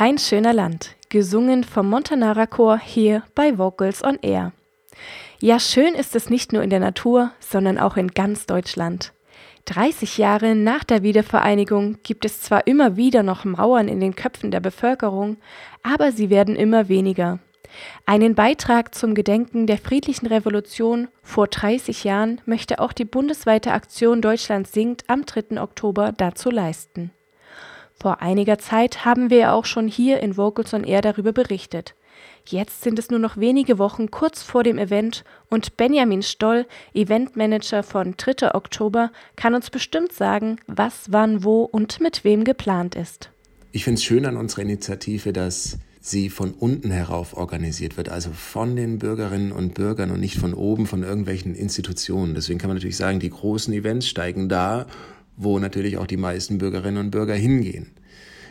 Kein 0.00 0.16
schöner 0.16 0.54
Land, 0.54 0.96
gesungen 1.10 1.62
vom 1.62 1.90
Montanara 1.90 2.46
Chor 2.46 2.78
hier 2.78 3.22
bei 3.34 3.58
Vocals 3.58 4.02
on 4.02 4.18
Air. 4.22 4.52
Ja, 5.40 5.60
schön 5.60 5.94
ist 5.94 6.16
es 6.16 6.30
nicht 6.30 6.54
nur 6.54 6.62
in 6.62 6.70
der 6.70 6.80
Natur, 6.80 7.32
sondern 7.38 7.76
auch 7.76 7.98
in 7.98 8.08
ganz 8.08 8.46
Deutschland. 8.46 9.12
30 9.66 10.16
Jahre 10.16 10.54
nach 10.54 10.84
der 10.84 11.02
Wiedervereinigung 11.02 11.98
gibt 12.02 12.24
es 12.24 12.40
zwar 12.40 12.66
immer 12.66 12.96
wieder 12.96 13.22
noch 13.22 13.44
Mauern 13.44 13.88
in 13.88 14.00
den 14.00 14.16
Köpfen 14.16 14.50
der 14.50 14.60
Bevölkerung, 14.60 15.36
aber 15.82 16.12
sie 16.12 16.30
werden 16.30 16.56
immer 16.56 16.88
weniger. 16.88 17.38
Einen 18.06 18.34
Beitrag 18.34 18.94
zum 18.94 19.14
Gedenken 19.14 19.66
der 19.66 19.76
friedlichen 19.76 20.28
Revolution 20.28 21.08
vor 21.22 21.46
30 21.46 22.04
Jahren 22.04 22.40
möchte 22.46 22.78
auch 22.78 22.94
die 22.94 23.04
bundesweite 23.04 23.72
Aktion 23.72 24.22
Deutschland 24.22 24.66
singt 24.66 25.04
am 25.08 25.26
3. 25.26 25.60
Oktober 25.60 26.12
dazu 26.16 26.48
leisten. 26.48 27.10
Vor 28.00 28.22
einiger 28.22 28.58
Zeit 28.58 29.04
haben 29.04 29.28
wir 29.28 29.36
ja 29.36 29.52
auch 29.52 29.66
schon 29.66 29.86
hier 29.86 30.20
in 30.20 30.38
Vocals 30.38 30.72
on 30.72 30.84
Air 30.84 31.02
darüber 31.02 31.32
berichtet. 31.32 31.94
Jetzt 32.46 32.80
sind 32.80 32.98
es 32.98 33.10
nur 33.10 33.18
noch 33.18 33.36
wenige 33.36 33.78
Wochen 33.78 34.10
kurz 34.10 34.42
vor 34.42 34.62
dem 34.62 34.78
Event 34.78 35.22
und 35.50 35.76
Benjamin 35.76 36.22
Stoll, 36.22 36.66
Eventmanager 36.94 37.82
von 37.82 38.14
3. 38.16 38.54
Oktober, 38.54 39.12
kann 39.36 39.54
uns 39.54 39.68
bestimmt 39.68 40.12
sagen, 40.12 40.56
was, 40.66 41.12
wann, 41.12 41.44
wo 41.44 41.62
und 41.64 42.00
mit 42.00 42.24
wem 42.24 42.44
geplant 42.44 42.94
ist. 42.94 43.30
Ich 43.70 43.84
finde 43.84 43.98
es 43.98 44.04
schön 44.04 44.24
an 44.24 44.38
unserer 44.38 44.62
Initiative, 44.62 45.34
dass 45.34 45.78
sie 46.00 46.30
von 46.30 46.52
unten 46.52 46.90
herauf 46.90 47.36
organisiert 47.36 47.98
wird, 47.98 48.08
also 48.08 48.30
von 48.30 48.74
den 48.74 48.98
Bürgerinnen 48.98 49.52
und 49.52 49.74
Bürgern 49.74 50.10
und 50.10 50.20
nicht 50.20 50.38
von 50.38 50.54
oben 50.54 50.86
von 50.86 51.02
irgendwelchen 51.02 51.54
Institutionen. 51.54 52.34
Deswegen 52.34 52.58
kann 52.58 52.68
man 52.68 52.78
natürlich 52.78 52.96
sagen, 52.96 53.20
die 53.20 53.28
großen 53.28 53.74
Events 53.74 54.08
steigen 54.08 54.48
da, 54.48 54.86
wo 55.42 55.58
natürlich 55.58 55.96
auch 55.96 56.06
die 56.06 56.16
meisten 56.16 56.58
Bürgerinnen 56.58 56.98
und 56.98 57.10
Bürger 57.10 57.34
hingehen. 57.34 57.86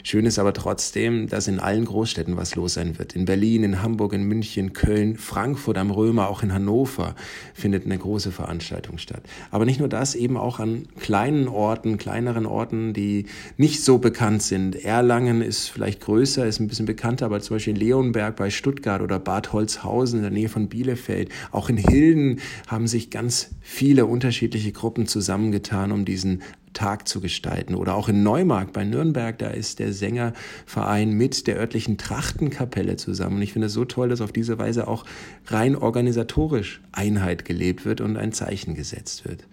Schön 0.03 0.25
ist 0.25 0.39
aber 0.39 0.53
trotzdem, 0.53 1.27
dass 1.27 1.47
in 1.47 1.59
allen 1.59 1.83
Großstädten 1.83 2.37
was 2.37 2.55
los 2.55 2.75
sein 2.75 2.97
wird. 2.97 3.15
In 3.15 3.25
Berlin, 3.25 3.63
in 3.63 3.81
Hamburg, 3.81 4.13
in 4.13 4.23
München, 4.23 4.71
Köln, 4.71 5.17
Frankfurt 5.17 5.77
am 5.77 5.91
Römer, 5.91 6.29
auch 6.29 6.41
in 6.41 6.53
Hannover 6.53 7.15
findet 7.53 7.85
eine 7.85 7.97
große 7.97 8.31
Veranstaltung 8.31 8.97
statt. 8.97 9.23
Aber 9.51 9.65
nicht 9.65 9.79
nur 9.79 9.89
das, 9.89 10.15
eben 10.15 10.37
auch 10.37 10.59
an 10.59 10.87
kleinen 10.99 11.49
Orten, 11.49 11.97
kleineren 11.97 12.45
Orten, 12.45 12.93
die 12.93 13.25
nicht 13.57 13.83
so 13.83 13.97
bekannt 13.97 14.41
sind. 14.41 14.75
Erlangen 14.83 15.41
ist 15.41 15.67
vielleicht 15.67 15.99
größer, 16.01 16.45
ist 16.45 16.61
ein 16.61 16.67
bisschen 16.67 16.85
bekannter, 16.85 17.25
aber 17.25 17.41
zum 17.41 17.57
Beispiel 17.57 17.73
in 17.73 17.79
Leonberg 17.79 18.37
bei 18.37 18.49
Stuttgart 18.49 19.01
oder 19.01 19.19
Bad 19.19 19.51
Holzhausen 19.51 20.19
in 20.19 20.23
der 20.23 20.31
Nähe 20.31 20.49
von 20.49 20.69
Bielefeld. 20.69 21.29
Auch 21.51 21.69
in 21.69 21.77
Hilden 21.77 22.39
haben 22.67 22.87
sich 22.87 23.09
ganz 23.09 23.49
viele 23.59 24.05
unterschiedliche 24.05 24.71
Gruppen 24.71 25.07
zusammengetan, 25.07 25.91
um 25.91 26.05
diesen 26.05 26.41
Tag 26.73 27.07
zu 27.07 27.21
gestalten. 27.21 27.75
Oder 27.75 27.95
auch 27.95 28.09
in 28.09 28.23
Neumarkt 28.23 28.73
bei 28.73 28.83
Nürnberg, 28.83 29.37
da 29.37 29.49
ist 29.49 29.79
der 29.79 29.93
Sängerverein 29.93 31.11
mit 31.11 31.47
der 31.47 31.57
örtlichen 31.57 31.97
Trachtenkapelle 31.97 32.95
zusammen. 32.95 33.37
Und 33.37 33.41
ich 33.41 33.53
finde 33.53 33.67
es 33.67 33.73
so 33.73 33.85
toll, 33.85 34.09
dass 34.09 34.21
auf 34.21 34.31
diese 34.31 34.57
Weise 34.57 34.87
auch 34.87 35.05
rein 35.47 35.75
organisatorisch 35.75 36.81
Einheit 36.91 37.45
gelebt 37.45 37.85
wird 37.85 38.01
und 38.01 38.17
ein 38.17 38.31
Zeichen 38.31 38.75
gesetzt 38.75 39.25
wird. 39.25 39.45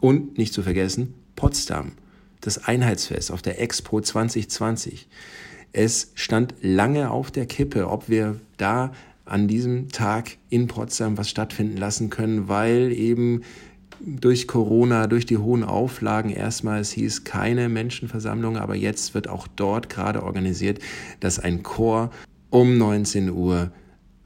Und 0.00 0.38
nicht 0.38 0.52
zu 0.52 0.62
vergessen, 0.62 1.14
Potsdam, 1.36 1.92
das 2.40 2.64
Einheitsfest 2.64 3.30
auf 3.30 3.42
der 3.42 3.60
Expo 3.60 4.00
2020. 4.00 5.08
Es 5.72 6.12
stand 6.14 6.54
lange 6.60 7.10
auf 7.10 7.30
der 7.30 7.46
Kippe, 7.46 7.88
ob 7.88 8.08
wir 8.08 8.40
da 8.56 8.92
an 9.24 9.48
diesem 9.48 9.88
Tag 9.88 10.38
in 10.48 10.68
Potsdam 10.68 11.18
was 11.18 11.28
stattfinden 11.28 11.76
lassen 11.76 12.10
können, 12.10 12.48
weil 12.48 12.92
eben 12.92 13.42
durch 14.00 14.46
Corona, 14.46 15.06
durch 15.06 15.26
die 15.26 15.38
hohen 15.38 15.64
Auflagen 15.64 16.30
erstmal, 16.30 16.80
es 16.80 16.92
hieß 16.92 17.24
keine 17.24 17.68
Menschenversammlung, 17.68 18.56
aber 18.56 18.74
jetzt 18.74 19.14
wird 19.14 19.28
auch 19.28 19.46
dort 19.48 19.88
gerade 19.88 20.22
organisiert, 20.22 20.78
dass 21.20 21.38
ein 21.38 21.62
Chor 21.62 22.10
um 22.50 22.78
19 22.78 23.30
Uhr 23.30 23.70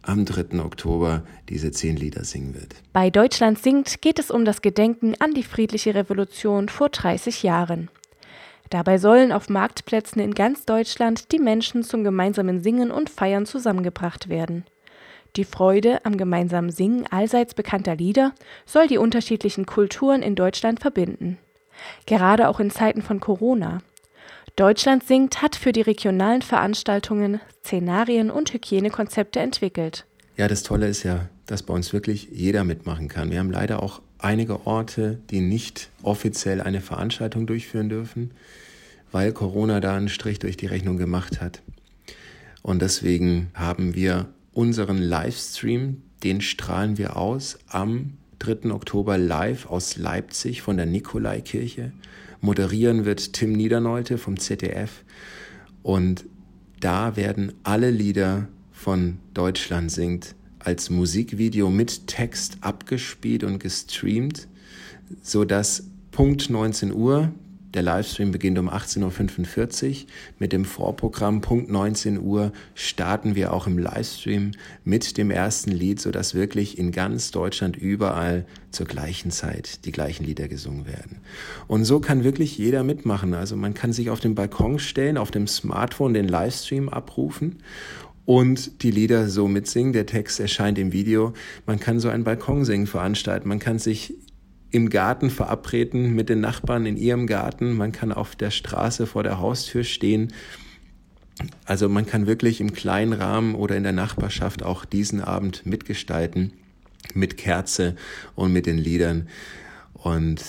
am 0.03 0.25
3. 0.25 0.61
Oktober 0.61 1.23
diese 1.49 1.71
zehn 1.73 1.97
Lieder 1.97 2.25
singen 2.25 2.55
wird. 2.55 2.75
Bei 2.93 3.11
Deutschland 3.11 3.59
singt 3.59 4.01
geht 4.03 4.19
es 4.19 4.31
um 4.31 4.45
das 4.45 4.63
Gedenken 4.63 5.15
an 5.19 5.35
die 5.35 5.43
friedliche 5.43 5.95
Revolution 5.95 6.69
vor 6.69 6.89
30 6.89 7.43
Jahren. 7.43 7.91
Dabei 8.71 8.99
sollen 8.99 9.33
auf 9.33 9.49
Marktplätzen 9.49 10.23
in 10.23 10.33
ganz 10.33 10.65
Deutschland 10.65 11.33
die 11.33 11.41
Menschen 11.41 11.83
zum 11.83 12.05
gemeinsamen 12.05 12.63
Singen 12.63 12.91
und 12.91 13.11
Feiern 13.11 13.45
zusammengebracht 13.45 14.29
werden. 14.29 14.65
Die 15.37 15.45
Freude 15.45 16.05
am 16.05 16.17
gemeinsamen 16.17 16.71
Singen 16.71 17.07
allseits 17.11 17.55
bekannter 17.55 17.95
Lieder 17.95 18.35
soll 18.67 18.89
die 18.89 18.99
unterschiedlichen 18.99 19.67
Kulturen 19.67 20.23
in 20.23 20.35
Deutschland 20.35 20.81
verbinden. 20.81 21.39
Gerade 22.07 22.49
auch 22.49 22.61
in 22.61 22.71
Zeiten 22.71 23.03
von 23.03 23.21
Corona. 23.21 23.79
Deutschland 24.57 25.05
singt 25.05 25.41
hat 25.41 25.57
für 25.57 25.73
die 25.73 25.81
regionalen 25.81 26.43
Veranstaltungen 26.43 27.41
Szenarien 27.65 28.31
und 28.31 28.53
Hygienekonzepte 28.53 29.39
entwickelt. 29.39 30.05
Ja, 30.37 30.49
das 30.49 30.63
Tolle 30.63 30.89
ist 30.89 31.03
ja, 31.03 31.29
dass 31.47 31.63
bei 31.63 31.75
uns 31.75 31.93
wirklich 31.93 32.29
jeder 32.33 32.65
mitmachen 32.65 33.09
kann. 33.09 33.31
Wir 33.31 33.39
haben 33.39 33.51
leider 33.51 33.83
auch 33.83 34.01
einige 34.19 34.67
Orte, 34.67 35.19
die 35.31 35.41
nicht 35.41 35.89
offiziell 36.03 36.61
eine 36.61 36.81
Veranstaltung 36.81 37.47
durchführen 37.47 37.89
dürfen, 37.89 38.33
weil 39.13 39.33
Corona 39.33 39.81
da 39.81 39.97
einen 39.97 40.09
Strich 40.09 40.39
durch 40.39 40.57
die 40.57 40.67
Rechnung 40.67 40.97
gemacht 40.97 41.41
hat. 41.41 41.63
Und 42.63 42.83
deswegen 42.83 43.51
haben 43.55 43.95
wir 43.95 44.27
unseren 44.53 44.99
Livestream, 44.99 46.03
den 46.23 46.41
strahlen 46.41 46.99
wir 46.99 47.17
aus 47.17 47.59
am 47.69 48.15
3. 48.41 48.71
Oktober 48.73 49.19
live 49.19 49.67
aus 49.67 49.97
Leipzig 49.97 50.63
von 50.63 50.77
der 50.77 50.87
Nikolaikirche. 50.87 51.93
Moderieren 52.41 53.05
wird 53.05 53.35
Tim 53.35 53.53
Niederneute 53.53 54.19
vom 54.19 54.39
ZDF. 54.39 55.05
Und 55.83 56.25
da 56.81 57.17
werden 57.17 57.53
alle 57.63 57.91
Lieder 57.91 58.49
von 58.73 59.19
Deutschland 59.35 59.93
singt 59.93 60.35
als 60.59 60.91
Musikvideo 60.91 61.71
mit 61.71 62.07
Text 62.07 62.59
abgespielt 62.61 63.45
und 63.45 63.59
gestreamt, 63.59 64.49
so 65.23 65.45
dass 65.45 65.85
Punkt 66.11 66.51
19 66.51 66.93
Uhr 66.93 67.33
der 67.75 67.83
Livestream 67.83 68.33
beginnt 68.33 68.59
um 68.59 68.69
18.45 68.69 69.89
Uhr. 69.91 69.97
Mit 70.39 70.53
dem 70.53 70.65
Vorprogramm 70.65 71.41
Punkt 71.41 71.71
19 71.71 72.21
Uhr 72.21 72.53
starten 72.75 73.35
wir 73.37 73.53
auch 73.53 73.67
im 73.67 73.79
Livestream 73.79 74.53
mit 74.85 75.17
dem 75.17 75.31
ersten 75.31 75.71
Lied, 75.71 76.01
sodass 76.01 76.35
wirklich 76.35 76.79
in 76.79 76.91
ganz 76.91 77.31
Deutschland 77.31 77.77
überall 77.77 78.45
zur 78.73 78.87
gleichen 78.87 79.31
Zeit 79.31 79.85
die 79.85 79.93
gleichen 79.93 80.25
Lieder 80.25 80.49
gesungen 80.49 80.87
werden. 80.87 81.19
Und 81.69 81.85
so 81.85 82.01
kann 82.01 82.25
wirklich 82.25 82.59
jeder 82.59 82.83
mitmachen. 82.83 83.35
Also 83.35 83.57
man 83.57 83.75
kann 83.75 83.93
sich 83.93 84.11
auf 84.11 84.21
den 84.21 84.35
Balkon 84.35 84.81
stellen, 84.81 85.17
auf 85.17 85.31
dem 85.31 85.47
Smartphone 85.47 86.15
den 86.15 86.27
Livestream 86.27 86.89
abrufen 86.89 87.63
und 88.25 88.83
die 88.83 88.91
Lieder 88.91 89.29
so 89.29 89.47
mitsingen. 89.47 89.93
Der 89.93 90.07
Text 90.07 90.41
erscheint 90.41 90.79
im 90.79 90.93
Video. 90.93 91.35
Man 91.67 91.79
kann 91.79 92.01
so 92.01 92.09
ein 92.09 92.25
Balkonsingen 92.25 92.87
veranstalten. 92.87 93.49
Man 93.49 93.61
kann 93.61 93.79
sich 93.79 94.15
im 94.71 94.89
Garten 94.89 95.31
verabreden 95.31 96.15
mit 96.15 96.29
den 96.29 96.41
Nachbarn 96.41 96.87
in 96.87 96.97
ihrem 96.97 97.27
Garten. 97.27 97.77
Man 97.77 97.93
kann 97.93 98.13
auf 98.13 98.37
der 98.37 98.51
Straße 98.51 99.07
vor 99.07 99.23
der 99.23 99.41
Haustür 99.41 99.85
stehen. 99.85 100.33
Also 101.65 101.89
man 101.89 102.07
kann 102.07 102.27
wirklich 102.27 102.61
im 102.61 102.73
kleinen 102.73 103.13
Rahmen 103.13 103.55
oder 103.55 103.77
in 103.77 103.83
der 103.83 103.93
Nachbarschaft 103.93 104.63
auch 104.63 104.85
diesen 104.85 105.21
Abend 105.21 105.65
mitgestalten 105.67 106.53
mit 107.15 107.37
Kerze 107.37 107.97
und 108.35 108.53
mit 108.53 108.67
den 108.67 108.79
Liedern 108.79 109.29
und 109.95 110.43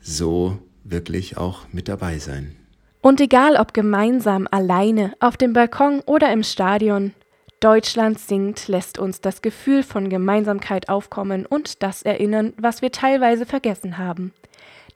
so 0.00 0.58
wirklich 0.84 1.36
auch 1.36 1.66
mit 1.72 1.88
dabei 1.88 2.18
sein. 2.18 2.56
Und 3.00 3.20
egal 3.20 3.56
ob 3.56 3.74
gemeinsam, 3.74 4.48
alleine, 4.50 5.12
auf 5.20 5.36
dem 5.36 5.52
Balkon 5.52 6.00
oder 6.06 6.32
im 6.32 6.42
Stadion, 6.42 7.12
Deutschland 7.60 8.20
singt 8.20 8.68
lässt 8.68 9.00
uns 9.00 9.20
das 9.20 9.42
Gefühl 9.42 9.82
von 9.82 10.08
Gemeinsamkeit 10.08 10.88
aufkommen 10.88 11.44
und 11.44 11.82
das 11.82 12.02
erinnern, 12.02 12.52
was 12.56 12.82
wir 12.82 12.92
teilweise 12.92 13.46
vergessen 13.46 13.98
haben. 13.98 14.32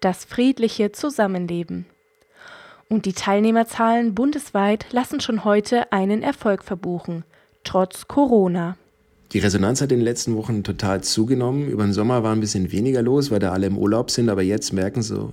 Das 0.01 0.25
friedliche 0.25 0.93
Zusammenleben. 0.93 1.87
Und 2.89 3.05
die 3.05 3.15
Teilnehmerzahlen 3.15 4.15
bundesweit 4.15 4.87
lassen 4.93 5.21
schon 5.21 5.45
heute 5.45 5.93
einen 5.93 6.23
Erfolg 6.23 6.63
verbuchen, 6.63 7.25
trotz 7.65 8.07
Corona. 8.07 8.77
Die 9.33 9.41
Resonanz 9.41 9.81
hat 9.81 9.91
in 9.91 9.99
den 9.99 10.05
letzten 10.05 10.37
Wochen 10.37 10.63
total 10.63 11.03
zugenommen. 11.03 11.69
Über 11.69 11.83
den 11.83 11.93
Sommer 11.93 12.23
war 12.23 12.33
ein 12.33 12.41
bisschen 12.41 12.71
weniger 12.71 13.03
los, 13.03 13.33
weil 13.33 13.41
da 13.41 13.51
alle 13.51 13.67
im 13.67 13.79
Urlaub 13.79 14.11
sind, 14.11 14.29
aber 14.29 14.43
jetzt 14.43 14.73
merken 14.73 15.03
so 15.03 15.33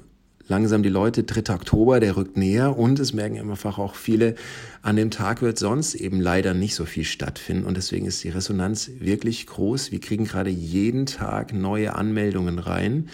langsam 0.50 0.81
die 0.81 0.90
Leute, 0.90 1.24
3. 1.24 1.54
Oktober, 1.54 2.00
der 2.00 2.18
rückt 2.18 2.36
näher 2.36 2.78
und 2.78 3.00
es 3.00 3.13
merken 3.13 3.40
einfach 3.40 3.78
auch 3.78 3.94
viele, 3.94 4.36
an 4.81 4.96
dem 4.96 5.12
Tag 5.12 5.42
wird 5.42 5.60
sonst 5.60 5.94
eben 5.94 6.19
leider 6.19 6.54
nicht 6.54 6.74
so 6.74 6.86
viel 6.86 7.04
stattfinden 7.04 7.66
und 7.66 7.78
deswegen 7.78 8.06
ist 8.06 8.24
die 8.24 8.30
Resonanz 8.30 8.90
wirklich 9.00 9.46
groß. 9.46 9.92
Wir 9.92 10.00
kriegen 10.00 10.25
gerade 10.25 10.50
jeden 10.50 11.06
Tag 11.06 11.54
neue 11.54 11.96
Anmeldungen 11.96 12.60
rein 12.60 13.10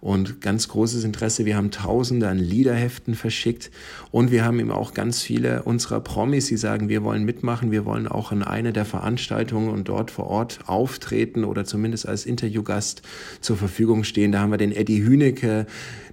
und 0.00 0.40
ganz 0.40 0.68
großes 0.68 1.02
Interesse. 1.02 1.44
Wir 1.44 1.56
haben 1.56 1.72
Tausende 1.72 2.28
an 2.28 2.38
Liederheften 2.38 3.14
verschickt 3.14 3.70
und 4.12 4.30
wir 4.30 4.44
haben 4.44 4.60
eben 4.60 4.70
auch 4.70 4.94
ganz 4.94 5.22
viele 5.22 5.62
unserer 5.64 6.00
Promis, 6.00 6.46
die 6.46 6.56
sagen, 6.56 6.88
wir 6.88 7.02
wollen 7.02 7.24
mitmachen, 7.24 7.72
wir 7.72 7.84
wollen 7.84 8.06
auch 8.06 8.30
an 8.30 8.44
einer 8.44 8.70
der 8.72 8.84
Veranstaltungen 8.84 9.70
und 9.70 9.88
dort 9.88 10.12
vor 10.12 10.26
Ort 10.26 10.60
auftreten 10.66 11.44
oder 11.44 11.64
zumindest 11.64 12.06
als 12.06 12.26
Interviewgast 12.26 13.02
zur 13.40 13.56
Verfügung 13.56 14.04
stehen. 14.04 14.30
Da 14.30 14.40
haben 14.40 14.50
wir 14.50 14.58
den 14.58 14.72
Eddie 14.72 15.02
Hünecke, 15.02 15.66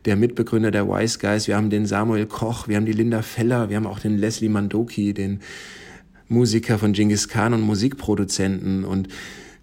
der 0.05 0.15
Mitbegründer 0.15 0.71
der 0.71 0.87
Wise 0.87 1.19
Guys, 1.19 1.47
wir 1.47 1.55
haben 1.55 1.69
den 1.69 1.85
Samuel 1.85 2.25
Koch, 2.25 2.67
wir 2.67 2.75
haben 2.75 2.85
die 2.85 2.93
Linda 2.93 3.21
Feller, 3.21 3.69
wir 3.69 3.77
haben 3.77 3.87
auch 3.87 3.99
den 3.99 4.17
Leslie 4.17 4.49
Mandoki, 4.49 5.13
den 5.13 5.39
Musiker 6.27 6.79
von 6.79 6.93
Genghis 6.93 7.27
Khan 7.27 7.53
und 7.53 7.61
Musikproduzenten 7.61 8.85
und 8.85 9.07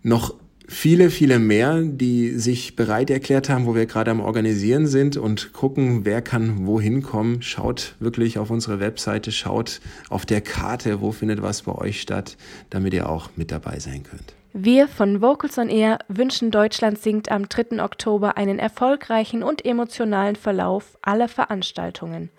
noch 0.03 0.35
viele, 0.71 1.11
viele 1.11 1.39
mehr, 1.39 1.83
die 1.83 2.31
sich 2.39 2.77
bereit 2.77 3.11
erklärt 3.11 3.49
haben, 3.49 3.67
wo 3.67 3.75
wir 3.75 3.87
gerade 3.87 4.11
am 4.11 4.21
Organisieren 4.21 4.87
sind 4.87 5.17
und 5.17 5.53
gucken, 5.53 6.05
wer 6.05 6.23
kann 6.23 6.67
wohin 6.67 7.03
kommen. 7.03 7.43
Schaut 7.43 7.97
wirklich 7.99 8.39
auf 8.39 8.51
unsere 8.51 8.79
Webseite, 8.79 9.33
schaut 9.33 9.81
auf 10.09 10.25
der 10.25 10.41
Karte, 10.41 11.01
wo 11.01 11.11
findet 11.13 11.43
was 11.43 11.63
bei 11.63 11.73
euch 11.73 12.01
statt, 12.01 12.37
damit 12.71 12.95
ihr 12.95 13.09
auch 13.09 13.31
mit 13.37 13.51
dabei 13.51 13.81
sein 13.81 14.05
könnt. 14.05 14.40
Wir 14.53 14.89
von 14.89 15.23
Vocals 15.23 15.59
on 15.59 15.69
Air 15.69 16.01
wünschen 16.09 16.51
Deutschland 16.51 16.99
singt 16.99 17.31
am 17.31 17.49
3. 17.49 17.81
Oktober 17.83 18.37
einen 18.37 18.59
erfolgreichen 18.59 19.45
und 19.45 19.65
emotionalen 19.65 20.35
Verlauf 20.35 20.99
aller 21.03 21.29
Veranstaltungen. 21.29 22.31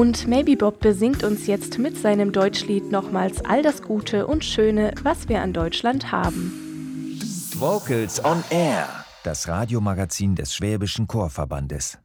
Und 0.00 0.26
Maybe 0.26 0.56
Bob 0.56 0.80
besingt 0.80 1.24
uns 1.24 1.46
jetzt 1.46 1.78
mit 1.78 1.98
seinem 1.98 2.32
Deutschlied 2.32 2.90
nochmals 2.90 3.44
all 3.44 3.62
das 3.62 3.82
Gute 3.82 4.26
und 4.26 4.46
Schöne, 4.46 4.94
was 5.02 5.28
wir 5.28 5.42
an 5.42 5.52
Deutschland 5.52 6.10
haben. 6.10 7.18
Vocals 7.56 8.24
on 8.24 8.42
Air, 8.48 8.88
das 9.24 9.46
Radiomagazin 9.46 10.36
des 10.36 10.54
Schwäbischen 10.54 11.06
Chorverbandes. 11.06 11.98